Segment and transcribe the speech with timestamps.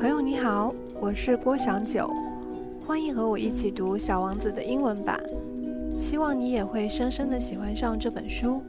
[0.00, 2.08] 朋友你好，我是郭祥九，
[2.86, 5.20] 欢迎和我一起读《小王子》的英文版。
[5.98, 8.62] 希望你也会深深的喜欢上这本书，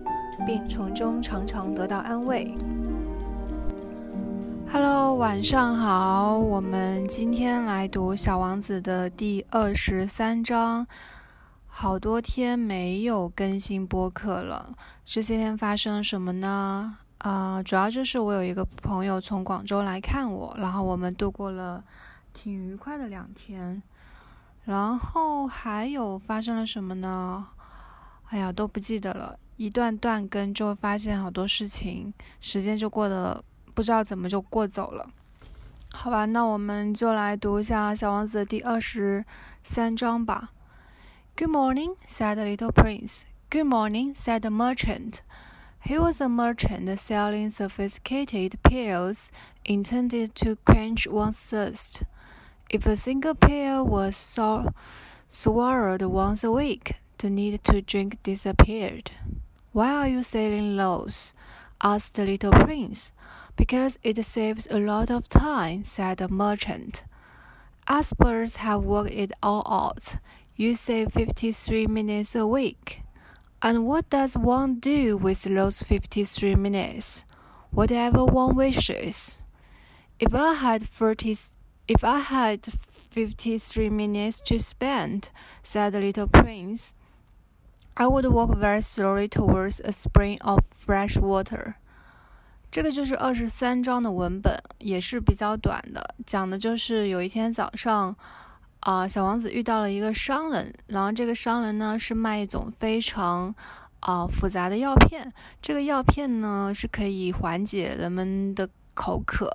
[0.44, 2.52] 并从中常常得到安慰。
[4.72, 10.88] Hello，晚上好，我们今天来读《小王子》的第二十三章。
[11.68, 14.74] 好多天没有更新播客了，
[15.06, 16.98] 这些天发生了什么呢？
[17.20, 21.84] 啊，主要就是我有一个朋友从广州来看我，然后我们度过了
[22.34, 23.82] 挺愉快的两天。
[24.66, 27.48] 然后还有发生了什么呢？
[28.30, 29.38] 哎呀，都不记得了。
[29.58, 33.44] 一段断更就会发现好多事情，时间就过得
[33.74, 35.10] 不知道怎么就过走了。
[35.92, 39.26] 好吧，那我们就来读一下《小王子》的第二十
[39.64, 40.52] 三章吧。
[41.36, 43.24] Good morning, said the little prince.
[43.50, 45.20] Good morning, said the merchant.
[45.82, 49.32] He was a merchant selling sophisticated pills
[49.66, 52.04] intended to quench one's thirst.
[52.70, 54.74] If a single pill was so
[55.28, 59.12] swallowed once a week, the need to drink disappeared.
[59.72, 61.34] Why are you selling those?
[61.82, 63.12] asked the little prince.
[63.56, 67.04] Because it saves a lot of time, said the merchant.
[67.88, 70.18] Experts have worked it all out.
[70.56, 73.02] You save 53 minutes a week.
[73.61, 77.25] And what does one do with those 53 minutes?
[77.71, 79.41] Whatever one wishes.
[80.19, 81.37] If I had 30,
[81.89, 85.31] if I had 53 minutes to spend,
[85.63, 86.93] said the little prince,
[87.97, 91.77] I would walk very slowly towards a spring of fresh water.
[92.71, 98.17] 这个就是二十三章的文本，也是比较短的，讲的就是有一天早上。
[98.82, 103.54] 啊，小王子遇到了一个商人，然后这个商人呢是卖一种非常
[104.00, 109.54] 啊复杂的药片，这个药片呢是可以缓解人们的口渴，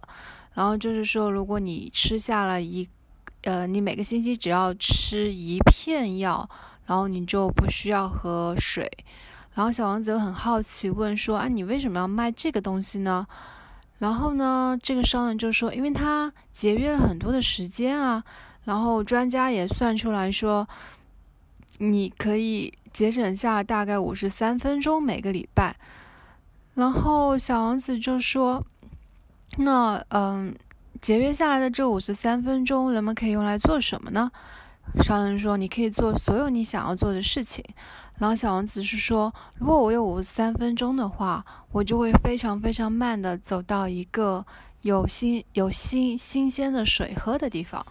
[0.52, 2.86] 然后就是说，如果你吃下了一，
[3.44, 6.46] 呃，你每个星期只要吃一片药，
[6.84, 8.90] 然后你就不需要喝水。
[9.54, 13.26] 然后小王子又很好奇，问说：“啊，你为什么要卖这个东西呢？”
[13.98, 18.22] 然后呢，这个商人就说：“因为他节约了很多的时间啊。”
[18.64, 20.66] 然后专家也算出来说，
[21.78, 25.76] 你可以节省下大概五十三分钟每个礼拜。
[26.74, 28.64] 然后小王子就说
[29.58, 30.54] ：“那嗯，
[31.00, 34.30] 节约下来的这五十三分钟，人们可以用来做什么呢？”
[35.02, 37.64] 商人说：“你可以做所有你想要做的事情。”
[38.18, 44.44] 然后小王子是说：“如果我有五十三分钟的话，我就会非常非常慢的走到一个
[44.82, 47.84] 有新有新新鲜的水喝的地方。”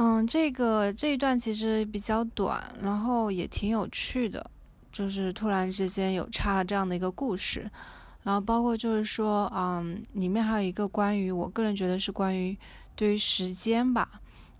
[0.00, 4.48] 嗯，这个这一段其实比较短，然后也挺有趣的，
[4.92, 7.68] 就是突然之间有插了这样的一个故事，
[8.22, 12.56] 然后包括就是说，嗯，里面还有一个关于我个人觉得是关于
[12.94, 14.08] 对于时间吧，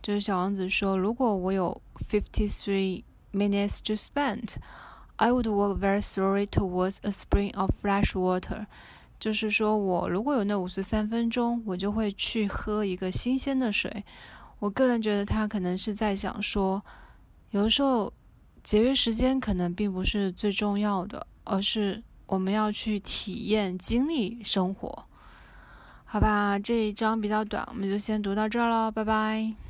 [0.03, 4.57] 就是小王子说，如果我有 fifty three minutes to spend,
[5.15, 8.67] I would walk very slowly towards a spring of fresh water，
[9.21, 14.05] 就是说我如果有那五十三分钟，我就会去喝一个新鲜的水。
[14.59, 16.83] 我个人觉得他可能是在想说，
[17.51, 18.13] 有的时候
[18.63, 25.05] 节约时间可能并不是最重要的，而是我们要去体验、经历生活。
[26.05, 29.68] 好吧，这一章比较短，我们就先读到这儿了，拜拜。